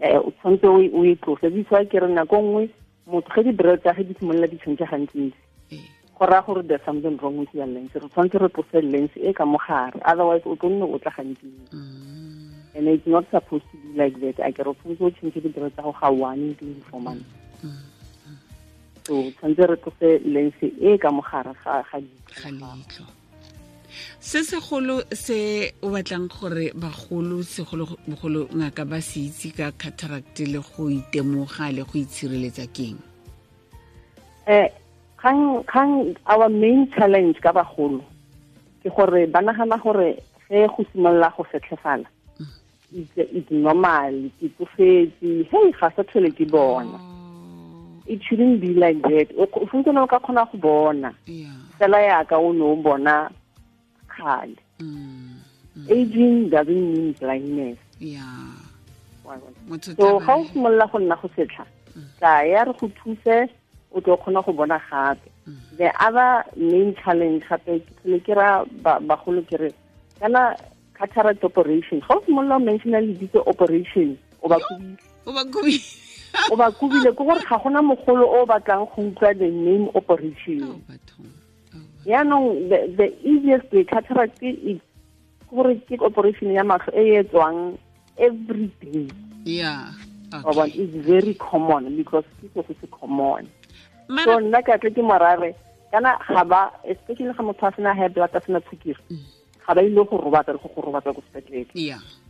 Eh 0.00 0.16
o 0.16 0.30
tshwanetse 0.30 0.64
o 0.64 0.78
e- 0.80 1.12
e 1.12 1.16
tlose. 1.16 1.42
That's 1.42 1.88
ke 1.90 2.00
re 2.00 2.08
nako 2.08 2.40
nngwe 2.40 2.70
motho 3.06 3.28
ge 3.34 3.42
di-braille 3.44 3.80
tsa 3.82 3.92
ge 3.94 4.04
di 4.08 4.14
simolola 4.14 4.46
di 4.46 4.56
change 4.64 4.80
gantsi-ntsi 4.84 5.36
Eh, 5.72 5.84
go 6.18 6.24
raya 6.26 6.42
gore 6.46 6.62
there's 6.62 6.80
something 6.86 7.16
wrong 7.18 7.36
with 7.36 7.52
your 7.52 7.66
lens. 7.66 7.90
Re 7.94 8.08
tshwanetse 8.08 8.38
re 8.40 8.48
tlose 8.48 8.80
lens 8.80 9.10
e 9.16 9.32
ka 9.32 9.44
mogare 9.44 10.00
otherwise 10.04 10.42
o 10.46 10.56
tlo 10.56 10.70
nne 10.70 10.84
o 10.88 10.98
tla 10.98 11.12
gantsi 11.12 11.52
and 12.80 12.88
it's 12.88 13.06
not 13.06 13.24
supposed 13.30 13.64
to 13.70 13.76
be 13.76 13.98
like 13.98 14.18
that. 14.20 14.40
A 14.40 14.52
ke 14.52 14.64
re 14.64 14.70
o 14.70 14.74
tshwanetse 14.74 15.04
o 15.04 15.10
change 15.10 15.36
di-braille 15.44 15.70
tsa 15.76 15.82
go 15.82 15.92
ga 16.00 16.08
one 16.10 16.54
twenty 16.56 16.82
four 16.88 17.00
months 17.00 17.28
so 19.04 19.14
tshwanetse 19.36 19.66
re 19.68 19.76
tlose 19.76 20.08
lens 20.24 20.54
e 20.62 20.98
ka 20.98 21.10
mogare 21.10 21.52
ga 21.64 21.82
leitlho. 22.00 23.04
se 24.20 24.40
segolo 24.44 25.02
se 25.12 25.72
o 25.82 25.90
batlang 25.90 26.28
gore 26.28 26.72
bagolo 26.72 27.42
segolobogolo 27.42 28.48
ngaka 28.54 28.84
ba 28.84 29.00
se 29.00 29.20
itse 29.28 29.50
ka 29.52 29.72
cataract 29.72 30.38
le 30.40 30.60
go 30.60 30.88
itemoga 30.88 31.68
le 31.72 31.82
go 31.84 31.98
itshireletsa 31.98 32.66
keng? 32.72 32.96
Eh 34.46 34.68
kgang 35.18 35.64
kgang 35.68 36.16
our 36.26 36.48
main 36.48 36.88
challenge 36.96 37.36
ka 37.44 37.52
bagolo 37.52 38.00
ke 38.82 38.88
gore 38.88 39.26
ba 39.26 39.42
nagana 39.42 39.76
gore 39.82 40.16
ge 40.48 40.66
go 40.70 40.80
simolola 40.92 41.28
go 41.36 41.44
fetlhefala 41.44 42.08
it's, 42.92 43.50
normal. 43.50 44.30
Ke 44.40 44.48
tsofetse 44.58 45.46
hey 45.50 45.72
ga 45.80 45.90
sa 45.96 46.02
tlhole 46.02 46.30
ke 46.36 46.48
bona. 46.50 46.98
Oh, 46.98 48.02
it 48.06 48.22
shouldn't 48.22 48.60
be 48.60 48.74
like 48.74 49.00
that. 49.02 49.28
O 49.38 49.42
o 49.44 50.06
ka 50.06 50.18
kgona 50.18 50.50
go 50.52 50.58
bona. 50.58 51.14
Fela 51.78 52.00
yaka 52.06 52.36
o 52.36 52.52
ne 52.52 52.62
o 52.62 52.76
bona 52.76 53.30
kgale. 54.08 54.56
Mm, 54.80 55.36
aging 55.88 56.48
doesn't 56.50 56.92
mean 56.94 57.12
blindness. 57.20 57.78
Yeah. 57.98 58.24
so 59.96 60.18
ga 60.18 60.34
o 60.34 60.44
simolola 60.44 60.90
go 60.90 60.98
nna 60.98 61.16
go 61.22 61.28
setlha 61.36 61.64
tla 62.18 62.42
ya 62.44 62.64
re 62.64 62.72
go 62.80 62.88
thuse 62.88 63.48
o 63.92 64.00
tlo 64.00 64.16
kgona 64.18 64.44
go 64.44 64.52
bona 64.52 64.80
gape. 64.90 65.20
The 65.78 65.90
other 66.04 66.44
main 66.56 66.94
challenge 66.96 67.44
gape 67.48 67.80
ke 67.86 67.92
tlhole 68.02 68.20
ke 68.26 68.34
ra 68.36 68.64
ba- 68.82 69.00
bagolo 69.00 69.42
ke 69.46 69.58
re 69.60 69.70
kana 70.20 70.56
cataract 71.00 71.44
operation. 71.44 72.00
Ga 72.00 72.14
o 72.16 72.20
simolola 72.24 72.56
o 72.56 72.60
mentiona 72.60 73.00
lebitso 73.00 73.42
operation. 73.46 74.18
O 74.42 74.48
ba 74.48 74.60
kubile 74.60 74.96
o 76.50 76.56
ba 76.56 76.70
ba 76.70 76.72
ke 76.72 77.12
gore 77.16 77.40
ga 77.40 77.58
gona 77.58 77.82
mogolo 77.82 78.26
o 78.28 78.46
batlang 78.46 78.86
go 78.86 79.02
utlwa 79.02 79.38
the 79.38 79.50
name 79.50 79.88
operation. 79.94 80.62
Oh. 80.62 80.80
Oh, 81.74 81.80
yaanong 82.06 82.68
the, 82.96 83.12
easiest 83.24 83.72
way 83.72 83.84
cataract 83.84 84.42
is 84.42 84.78
ke 84.78 85.50
gore 85.50 85.74
ke 85.88 86.00
operation 86.00 86.52
ya 86.52 86.62
matlho 86.62 86.92
e 86.94 87.16
e 87.16 87.22
etswang 87.22 87.78
every 88.18 88.70
day. 88.80 89.08
Yeah. 89.44 89.92
Okay. 90.32 90.70
is 90.78 90.94
very 91.04 91.34
common 91.34 91.96
because 91.96 92.24
se 92.42 92.48
se 92.54 92.86
common. 92.92 93.48
So 94.24 94.38
nna 94.38 94.62
ka 94.62 94.76
tle 94.76 94.90
ke 94.90 95.02
morare 95.02 95.54
kana 95.90 96.18
ga 96.26 96.44
ba 96.44 96.70
especially 96.86 97.34
ga 97.34 97.42
motho 97.42 97.66
a 97.66 97.72
sena 97.74 97.94
high 97.94 98.08
blood 98.08 98.30
a 98.34 98.40
sena 98.40 98.60
tshukiri 98.60 99.02
ga 99.70 99.74
ba 99.74 99.82
ile 99.86 100.02
go 100.04 100.16
robatsa 100.18 100.58
go 100.58 100.66
go 100.74 100.82
robatsa 100.82 101.14
ko 101.14 101.22
sepetlele 101.30 101.66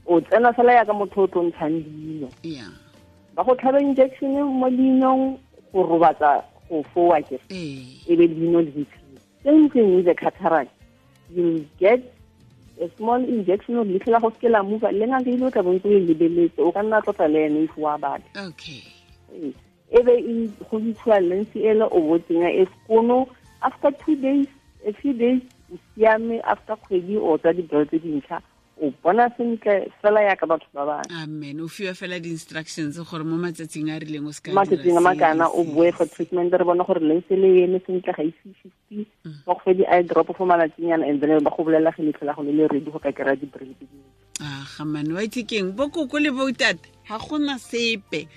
o 0.07 0.21
tsena 0.21 0.53
fela 0.53 0.73
ya 0.77 0.85
ka 0.85 0.93
motho 0.93 1.25
o 1.25 1.27
tlo 1.27 1.43
ntshang 1.49 1.81
dino 1.81 2.29
ba 3.35 3.41
go 3.45 3.55
tlhaba 3.57 3.81
injection 3.81 4.37
mo 4.45 4.69
dinong 4.69 5.39
go 5.73 5.81
robatsa 5.89 6.45
go 6.69 6.85
fowa 6.93 7.17
ke 7.25 7.41
Eh. 7.49 7.81
e 8.09 8.13
be 8.17 8.29
dino 8.29 8.61
le 8.61 8.71
ditshile 8.71 9.19
same 9.45 9.69
thing 9.73 9.97
with 9.97 10.05
the 10.05 10.15
cataract 10.15 10.69
you 11.33 11.65
get 11.81 12.01
a 12.81 12.89
small 12.97 13.21
injection 13.25 13.77
o 13.81 13.85
letlhe 13.85 14.13
la 14.13 14.21
go 14.21 14.29
seke 14.37 14.49
la 14.53 14.63
mova 14.63 14.93
le 14.93 15.07
ngaka 15.07 15.31
ile 15.31 15.45
o 15.47 15.51
tla 15.51 15.63
bontse 15.63 15.89
o 15.89 15.93
e 15.97 16.01
lebeletse 16.01 16.61
o 16.61 16.73
ka 16.73 16.83
nna 16.83 17.01
tlotla 17.01 17.29
le 17.29 17.47
ene 17.47 17.65
if 17.65 17.77
wa 17.79 17.97
batla 17.99 18.49
Okay. 18.49 18.83
E 19.91 19.99
be 20.03 20.13
e 20.19 20.51
go 20.71 20.79
ntshiwa 20.79 21.21
lense 21.21 21.57
ele 21.61 21.85
o 21.89 21.99
bo 22.01 22.19
tsenya 22.19 22.51
e 22.51 22.67
sekono 22.67 23.27
after 23.63 23.91
two 24.05 24.17
days 24.17 24.47
a 24.87 24.93
few 24.93 25.13
days 25.13 25.41
o 25.73 25.79
siame 25.95 26.41
after 26.45 26.77
kgwedi 26.77 27.17
o 27.17 27.39
tsa 27.39 27.53
dibelo 27.53 27.85
tse 27.85 27.99
dintlha 27.99 28.43
o 28.83 28.93
bona 29.03 29.29
sentle 29.37 29.93
fela 30.03 30.23
yaka 30.23 30.47
batho 30.47 30.67
ba 30.73 30.87
bangwe 30.87 31.23
amen. 31.23 31.61
O 31.61 31.69
fiwa 31.69 31.95
fela 31.95 32.19
di-instructions 32.19 32.97
gore 32.97 33.25
mo 33.25 33.37
matsatsing 33.37 33.91
a 33.93 33.99
rileng 34.01 34.27
o 34.27 34.33
se 34.33 34.41
ka 34.41 34.53
matsatsing 34.53 34.97
a 34.97 35.01
makana 35.01 35.49
o 35.53 35.65
boe 35.65 35.93
for 35.93 36.07
treatment 36.07 36.53
re 36.53 36.65
bona 36.65 36.85
gore 36.85 37.01
lense 37.01 37.37
le 37.37 37.65
eme 37.65 37.81
sentle 37.85 38.13
ga 38.13 38.23
ise 38.25 38.49
fifty 38.63 39.05
ba 39.47 39.53
go 39.55 39.61
fedi 39.65 39.85
eye 39.85 40.03
drop 40.03 40.33
for 40.37 40.47
malatsinyana 40.47 41.05
and 41.05 41.21
then 41.21 41.45
ba 41.45 41.51
go 41.51 41.65
bolelela 41.65 41.93
ge 41.93 42.09
letlho 42.09 42.25
la 42.25 42.33
go 42.33 42.43
le 42.43 42.53
le 42.53 42.69
ready 42.69 42.91
go 42.91 42.99
ka 42.99 43.13
kry-a 43.13 43.37
di-brain 43.37 43.75
tse 43.77 43.85
dingwe 43.85 44.09
a 44.41 44.65
gamane 44.79 45.13
wa 45.13 45.23
itse 45.23 45.45
keng 45.45 45.77
bo 45.77 45.89
koko 45.93 46.19
le 46.19 46.31
boutata 46.33 46.89
ga 47.05 47.19
gona 47.19 47.59
sepe 47.59 48.29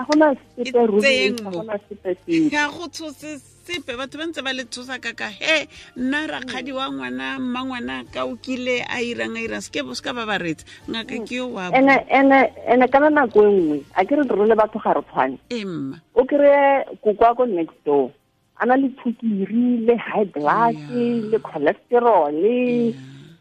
ga 0.00 0.06
gona 0.08 0.34
sepe 0.56 2.10
ga 2.50 2.68
go 2.68 2.88
tshose 2.88 3.40
sepe 3.64 3.92
batho 3.96 4.18
ba 4.18 4.26
ntse 4.26 4.42
ba 4.42 4.52
le 4.52 4.64
tshosa 4.64 4.98
ka 4.98 5.12
ka. 5.12 5.28
He 5.28 5.68
nna 5.96 6.26
rakgadi 6.26 6.72
wa 6.72 6.88
ngwana 6.90 7.38
mma 7.38 7.60
ngwana 7.64 8.04
ka 8.12 8.24
o 8.24 8.36
kile 8.36 8.80
a 8.88 9.02
irang 9.02 9.36
a 9.36 9.40
irang 9.40 9.60
seke 9.60 9.84
se 9.94 10.02
ka 10.02 10.12
ba 10.12 10.26
ba 10.26 10.38
retse 10.38 10.64
ngaka 10.88 11.20
ke 11.26 11.34
yo 11.36 11.46
wa 11.52 11.70
ene 11.70 12.86
kana 12.88 13.10
nako 13.10 13.44
e 13.44 13.50
nngwe 13.52 13.78
a 13.94 14.04
ke 14.04 14.16
re 14.16 14.24
role 14.28 14.54
batho 14.56 14.78
ga 14.80 14.92
re 14.96 15.02
tshwane. 15.02 15.38
Emma. 15.50 16.00
O 16.14 16.24
kry-e 16.24 16.96
kokwa 17.04 17.36
ko 17.36 17.44
next 17.44 17.76
door 17.84 18.10
a 18.60 18.66
na 18.66 18.74
le 18.76 18.88
thukiri 18.98 19.86
le 19.86 19.94
high 19.96 20.24
blood 20.24 20.76
le 21.30 21.38
cholesterol 21.38 22.34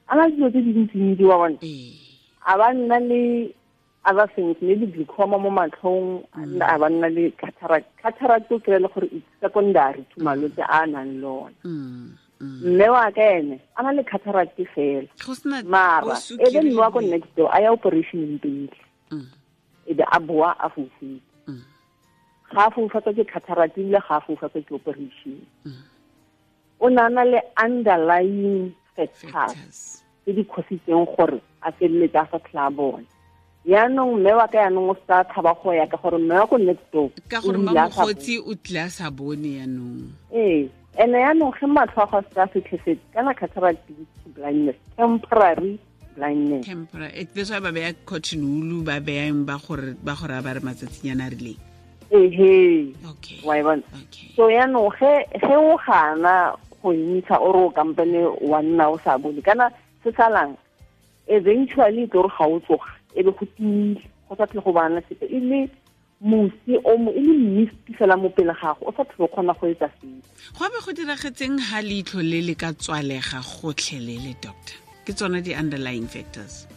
a 0.09 0.15
na 0.15 0.27
le 0.27 0.31
dilo 0.35 0.49
tse 0.49 0.61
dintsintsi 0.61 1.23
wa 1.23 1.37
bona. 1.37 1.57
Ee. 1.63 1.95
A 2.45 2.57
ba 2.57 2.73
nna 2.73 2.99
le 2.99 3.53
other 4.05 4.27
things 4.35 4.55
maybe 4.61 4.87
glaucoma 4.87 5.37
mo 5.39 5.49
matlhong 5.49 6.23
a 6.33 6.73
a 6.73 6.79
ba 6.79 6.87
nna 6.89 7.09
le 7.09 7.31
cataract 7.31 7.87
cataract 8.01 8.51
o 8.51 8.59
kry-e 8.59 8.79
le 8.79 8.87
gore 8.87 9.07
it's 9.11 9.27
secondary 9.41 10.05
to 10.13 10.23
malwetse 10.23 10.63
a 10.63 10.83
a 10.83 10.87
nang 10.87 11.21
le 11.21 11.27
one. 11.27 11.55
Mm, 11.63 12.15
mm. 12.39 12.61
mme 12.63 12.87
wa 12.89 13.11
ka 13.11 13.21
ene 13.21 13.59
a 13.75 13.83
na 13.83 13.91
le 13.91 14.03
cataract 14.03 14.57
fela. 14.75 15.07
Mara 15.65 16.15
e 16.15 16.47
be 16.53 16.59
mme 16.61 16.79
wa 16.79 16.91
ko 16.91 16.99
next 16.99 17.35
door 17.35 17.51
a 17.51 17.61
ya 17.61 17.71
operationeng 17.75 18.39
pele 18.41 18.69
Mm, 19.11 19.25
e 19.89 19.93
be 19.93 20.03
a 20.05 20.19
boa 20.19 20.53
a 20.59 20.69
mm, 20.69 21.19
ga 22.53 22.65
a 22.67 22.71
foufatswa 22.71 23.13
ke 23.13 23.25
cataract 23.25 23.77
ebile 23.77 23.99
ga 24.07 24.17
a 24.17 24.21
foufatswa 24.21 24.61
ke 24.61 24.71
operation 24.71 25.41
o 26.79 26.89
na 26.89 27.09
na 27.09 27.23
le 27.23 27.41
underlying 27.57 28.71
factors 28.95 30.03
tse 30.23 30.31
di 30.33 30.43
kgositseng 30.45 31.05
gore 31.17 31.41
a 31.65 31.71
feleletse 31.71 32.19
a 32.21 32.27
sa 32.31 32.39
tlha 32.39 32.67
a 32.67 32.71
bona. 32.71 33.18
Yaanong 33.65 34.19
mme 34.19 34.31
wa 34.33 34.47
ka 34.47 34.57
yaanong 34.57 34.89
o 34.89 34.95
sa 35.07 35.23
tshaba 35.23 35.53
go 35.63 35.73
ya 35.73 35.87
ka 35.87 35.97
gore 35.97 36.17
mme 36.17 36.35
wa 36.39 36.47
ko 36.47 36.57
next 36.57 36.85
door 36.93 37.09
ka 37.27 37.41
gore 37.41 37.57
mamogotsi 37.57 38.39
o 38.39 38.55
tlile 38.55 38.81
a 38.85 38.89
sa 38.89 39.11
bone 39.11 39.59
yaanong 39.59 40.11
ee 40.33 40.69
ene 40.97 41.17
yaanong 41.19 41.53
ge 41.59 41.65
matlho 41.67 42.03
a 42.03 42.07
go 42.07 42.21
sa 42.21 42.27
se 42.27 42.33
ka 42.35 42.45
setlhefetse 42.53 43.05
kana 43.13 43.33
cataract 43.33 43.83
blindness 44.35 44.77
temporary 44.97 45.79
blindness. 46.19 46.65
Temporary 46.65 47.27
that's 47.33 47.49
why 47.49 47.59
ba 47.59 47.71
beya 47.71 47.95
cotton 48.05 48.43
wool 48.43 48.83
ba 48.83 48.99
beyang 48.99 49.45
ba 49.47 49.55
gore 49.63 49.95
ba 50.03 50.13
gore 50.19 50.35
ba 50.43 50.51
re 50.53 50.59
matsatsinyana 50.59 51.27
a 51.27 51.31
rileng? 51.31 51.59
Ehe 52.11 52.91
okay 53.07 53.39
wa 53.47 53.55
e 53.55 53.63
bona. 53.63 53.83
so 54.35 54.51
yaanong 54.51 54.91
ge 54.99 55.13
ge 55.39 55.55
o 55.55 55.79
gana 55.79 56.55
go 56.83 56.91
ntsha 56.91 57.39
o 57.39 57.49
re 57.55 57.61
o 57.63 57.71
kampane 57.71 58.19
wa 58.43 58.59
nna 58.61 58.91
o 58.91 58.97
sa 58.99 59.17
bone 59.17 59.41
kana 59.41 59.71
se 60.03 60.11
salang 60.11 60.57
eventually 61.27 62.07
tlo 62.11 62.27
re 62.27 62.31
ga 62.37 62.45
o 62.45 62.59
tsoga 62.59 62.91
e 63.15 63.23
be 63.23 63.31
go 63.31 63.45
tile 63.57 64.01
go 64.29 64.35
sa 64.35 64.45
tlhe 64.45 64.63
go 64.63 64.71
bana 64.73 65.01
sepe. 65.09 65.25
E 65.25 65.39
le 65.39 65.69
mosi 66.21 66.75
o 66.83 66.97
mo 66.97 67.11
e 67.11 67.21
le 67.21 67.33
misti 67.37 67.93
fela 67.97 68.17
mo 68.17 68.29
pele 68.29 68.53
gago 68.53 68.85
o 68.85 68.91
sa 68.95 69.03
tlhe 69.03 69.25
o 69.25 69.27
kgona 69.27 69.53
go 69.59 69.67
etsa 69.67 69.89
sepe. 69.99 70.21
Go 70.57 70.69
be 70.69 70.79
go 70.85 70.91
diragetseng 70.93 71.59
ha 71.69 71.81
leitlho 71.81 72.21
le 72.21 72.41
le 72.47 72.55
ka 72.55 72.73
tswalega 72.73 73.41
gotlhelele 73.41 74.35
doctor? 74.41 74.77
Ke 75.05 75.13
tsone 75.13 75.41
di-underlying 75.41 76.07
factors. 76.07 76.67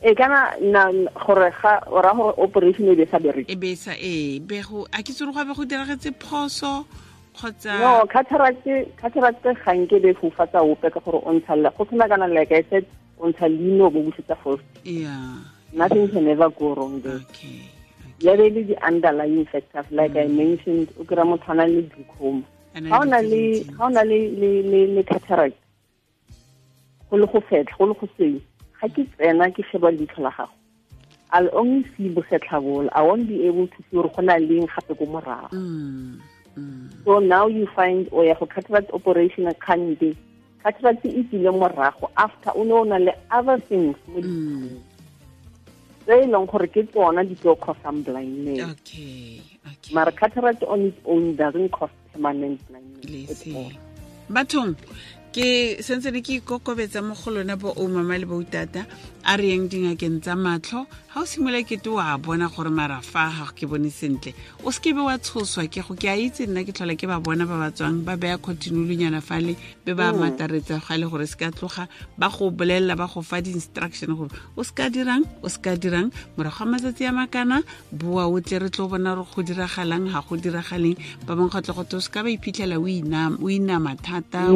E 0.00 0.14
kana 0.14 0.54
na 0.62 0.88
gore 1.12 1.50
ga 1.60 1.82
o 1.90 2.00
ra 2.00 2.14
gore 2.14 2.34
operation 2.38 2.88
e 2.88 2.94
be 2.94 3.06
sa 3.10 3.18
bereke. 3.18 3.50
E 3.50 3.56
be 3.56 3.74
sa 3.74 3.92
e 3.98 4.38
be 4.38 4.62
go 4.62 4.86
a 4.92 5.02
ke 5.02 5.12
tsore 5.12 5.32
go 5.32 5.44
be 5.44 5.54
go 5.54 5.64
diragetse 5.64 6.14
phoso 6.16 6.86
kgotsa? 7.36 7.78
No 7.82 8.06
cataract 8.06 8.64
cataract 8.96 9.42
ga 9.42 9.72
nke 9.74 10.00
be 10.00 10.14
fofatsa 10.14 10.62
ope 10.62 10.88
ka 10.88 11.00
gore 11.02 11.20
o 11.20 11.30
ntshalle. 11.34 11.68
Go 11.76 11.84
tshwana 11.84 12.08
kana 12.08 12.28
like 12.28 12.52
i 12.52 12.62
said 12.70 12.86
o 13.20 13.28
ntsha 13.28 13.48
leino 13.50 13.90
bo 13.90 14.02
busetsa 14.06 14.36
first 14.42 14.64
yeah 14.84 15.42
nothing 15.72 16.08
can 16.08 16.26
ever 16.28 16.48
go 16.50 16.74
wrong 16.74 17.00
there. 17.02 17.20
Okay 17.30 17.62
ya 18.20 18.34
be 18.36 18.50
le 18.50 18.62
di-underlying 18.64 19.46
factors 19.46 19.86
like 19.92 20.16
i 20.16 20.26
mentioned 20.26 20.88
o 20.98 21.04
kry-a 21.04 21.24
motho 21.24 21.52
a 21.52 21.54
na 21.54 21.64
le 21.66 21.82
glaucoma 21.86 22.42
A 22.74 22.80
na 22.80 22.98
le 22.98 23.06
na 23.06 23.20
le 23.22 23.62
di-feelings. 23.62 23.76
ga 23.78 23.84
o 23.86 23.88
na 23.88 24.02
le 24.02 24.18
le 24.40 24.50
le 24.62 24.80
le 24.94 25.02
cataract 25.04 25.56
go 27.10 27.16
le 27.16 27.26
go 27.26 27.40
fetlha 27.40 27.76
go 27.78 27.86
le 27.86 27.94
go 27.94 28.08
seng 28.18 28.40
ga 28.80 28.88
ke 28.88 29.06
tsena 29.14 29.46
ke 29.54 29.62
sheba 29.70 29.90
leitlho 29.94 30.22
la 30.26 30.30
gago. 30.30 30.50
I'll 31.30 31.50
only 31.52 31.84
see 31.94 32.08
bosetlhabolo. 32.08 32.88
I 32.92 33.02
won't 33.02 33.28
be 33.28 33.46
able 33.46 33.66
to 33.68 33.76
see 33.76 33.94
gore 33.96 34.10
go 34.10 34.22
na 34.22 34.34
leng 34.34 34.66
gape 34.66 34.98
ko 34.98 35.04
morago. 35.06 35.50
Mm, 35.52 36.18
mm, 36.56 37.04
so 37.04 37.18
now 37.20 37.46
you 37.46 37.66
find 37.76 38.08
o 38.12 38.22
ya 38.22 38.34
go 38.34 38.46
cataract 38.46 38.90
operation 38.92 39.46
kgante 39.62 40.16
cataract 40.64 41.04
e 41.04 41.22
tsile 41.30 41.50
morago 41.54 42.10
after 42.16 42.50
o 42.56 42.64
ne 42.64 42.72
o 42.72 42.82
na 42.84 42.96
le 42.98 43.12
other 43.30 43.60
things 43.60 43.94
mo 44.08 44.18
mm. 44.20 44.78
Tse 46.08 46.24
e 46.24 46.26
leng 46.26 46.46
gore 46.48 46.68
ke 46.72 46.82
tsona 46.88 47.20
di 47.22 47.36
tlo 47.36 47.52
causang 47.60 48.00
blindness 48.00 48.64
okay 48.64 49.44
okay. 49.60 49.92
Mara 49.92 50.12
cataract 50.12 50.64
on 50.64 50.88
its 50.88 50.96
own 51.04 51.36
doesn't 51.36 51.68
cause 51.68 51.92
permanent 52.12 52.56
blindness 52.64 53.44
bathong 54.32 54.72
ke 55.38 55.78
sentsene 55.86 56.18
ke 56.18 56.40
ikokobetsa 56.42 56.98
mo 56.98 57.14
go 57.14 57.30
lona 57.30 57.54
bo 57.54 57.70
omama 57.78 58.18
le 58.18 58.26
boutata 58.26 58.82
a 59.22 59.36
re 59.36 59.54
yeng 59.54 59.68
dingakeng 59.70 60.18
tsa 60.18 60.34
matlho 60.34 60.82
ga 61.14 61.20
o 61.20 61.24
simolola 61.24 61.62
kete 61.62 61.86
o 61.86 61.98
a 61.98 62.18
bona 62.18 62.48
gore 62.48 62.70
marafa 62.74 63.30
ga 63.30 63.46
ke 63.54 63.68
bone 63.70 63.86
sentle. 63.90 64.34
O 64.64 64.70
seke 64.74 64.90
be 64.96 65.02
wa 65.04 65.14
tshoswa 65.14 65.70
ke 65.70 65.78
go 65.86 65.94
ke 65.94 66.10
a 66.10 66.16
itse 66.18 66.48
nna 66.48 66.64
ke 66.66 66.74
tlhola 66.74 66.98
ke 66.98 67.06
ba 67.06 67.20
bona 67.22 67.46
ba 67.46 67.54
ba 67.54 67.70
tswang 67.70 68.02
ba 68.02 68.16
beya 68.16 68.38
continuolunyana 68.38 69.20
fale 69.22 69.54
be 69.84 69.94
ba 69.94 70.10
mataretsa 70.10 70.82
ga 70.82 70.96
le 70.98 71.06
gore 71.06 71.26
se 71.26 71.36
ka 71.38 71.50
tloga 71.54 71.86
ba 72.18 72.26
go 72.34 72.50
bolelela 72.50 72.96
ba 72.98 73.06
go 73.06 73.22
fa 73.22 73.38
di-instruction 73.38 74.18
gore 74.18 74.34
o 74.56 74.62
se 74.66 74.74
ka 74.74 74.90
dirang 74.90 75.22
o 75.42 75.46
se 75.46 75.62
ka 75.62 75.76
dirang. 75.78 76.10
Morago 76.34 76.58
ga 76.58 76.64
matsatsi 76.66 77.06
a 77.06 77.12
makana 77.14 77.62
boa 77.92 78.26
o 78.26 78.40
tle 78.40 78.58
re 78.64 78.70
tlo 78.74 78.88
bona 78.90 79.14
gore 79.14 79.28
go 79.30 79.42
diragalang 79.46 80.10
ga 80.10 80.18
go 80.26 80.34
diragaleng 80.34 80.98
ba 81.26 81.38
bangwe 81.38 81.50
kgotle 81.54 81.74
gote 81.78 81.94
o 81.94 82.00
se 82.02 82.10
ka 82.10 82.26
ba 82.26 82.30
iphitlhela 82.32 82.80
o 82.82 83.46
inama 83.46 83.94
thata 84.02 84.50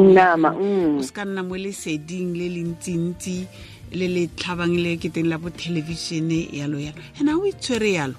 o- 0.73 0.89
mm. 0.89 0.97
O 0.99 1.01
se 1.03 1.11
ka 1.13 1.23
nna 1.25 1.43
mo 1.43 1.55
leseding 1.55 2.33
le 2.35 2.49
le 2.49 2.63
ntsintsi 2.71 3.47
le 3.93 4.07
le 4.07 4.27
tlhabang 4.35 4.75
le 4.83 4.97
ke 4.97 5.09
teng 5.13 5.29
la 5.29 5.37
bo 5.37 5.49
thelebišene 5.49 6.49
yalo 6.53 6.77
yalo. 6.79 6.97
And 7.19 7.29
a 7.29 7.37
o 7.37 7.45
itshwere 7.45 7.93
yalo 7.93 8.15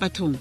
bathong. 0.00 0.36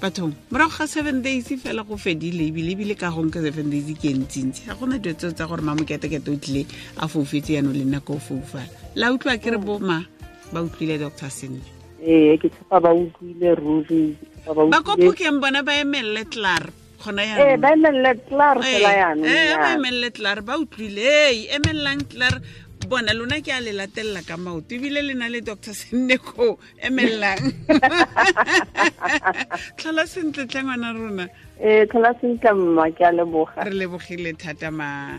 Bathong. 0.00 0.32
Morago 0.52 0.78
ga 0.78 0.86
seven 0.86 1.22
days 1.22 1.48
fela 1.58 1.82
go 1.82 1.96
fedile 1.96 2.46
ebile 2.46 2.70
ebile 2.70 2.94
ka 2.94 3.10
gong 3.10 3.30
ka 3.34 3.40
seven 3.40 3.68
days 3.68 3.90
ke 3.98 4.14
ntsintsi. 4.14 4.66
Ga 4.66 4.74
gona 4.78 4.98
dilo 4.98 5.14
tseo 5.16 5.32
tsa 5.32 5.46
gore 5.46 5.62
mamoketekete 5.62 6.30
o 6.30 6.36
tlile 6.38 6.66
a 7.02 7.08
foufetse 7.08 7.58
yanong 7.58 7.74
le 7.74 7.84
nna 7.84 8.00
ko 8.00 8.14
o 8.14 8.18
foufala 8.22 8.68
la 8.94 9.10
utlwa 9.10 9.34
ke 9.42 9.50
re 9.50 9.58
boma 9.58 10.06
ba 10.52 10.62
utlwile 10.62 10.98
doctor 11.02 11.30
sentle. 11.30 11.66
Ee 11.98 12.38
ke 12.38 12.46
tshepa 12.46 12.78
ba 12.78 12.94
utlwile 12.94 13.54
ruri 13.58 14.14
ba 14.46 14.54
ba 14.54 14.82
ko 14.86 14.92
utlwile 14.94 15.10
phokeng 15.10 15.40
bona 15.42 15.62
ba 15.66 15.74
emelele 15.74 16.24
tlar 16.30 16.70
gona 17.02 17.22
ee 17.24 17.56
ba 17.62 17.68
emelele 17.76 18.12
tlar 18.28 18.56
fela 18.62 18.90
yaanong 19.00 19.28
Eh, 19.28 20.42
ba 20.48 20.54
utlwile? 20.62 21.04
Ei 21.30 21.40
emellang 21.56 22.02
tlar 22.10 22.34
bona 22.88 23.12
lona 23.12 23.40
ke 23.44 23.52
a 23.52 23.60
le 23.60 23.72
latelela 23.72 24.22
ka 24.26 24.36
maoto 24.36 24.74
ebile 24.74 25.02
le 25.02 25.14
na 25.14 25.28
le 25.28 25.40
doctor 25.40 25.74
senneko 25.74 26.58
emellang. 26.80 27.52
Tlhola 29.76 30.06
sentle 30.06 30.46
tlhe 30.48 30.62
ngwana 30.64 30.92
rona. 30.96 31.26
Ee 31.60 31.86
tlhola 31.86 32.14
sentle 32.20 32.52
mma 32.54 32.90
ke 32.96 33.04
a 33.04 33.12
leboga. 33.12 33.64
Re 33.68 33.74
lebogile 33.80 34.32
thata 34.38 34.70
ma 34.70 35.18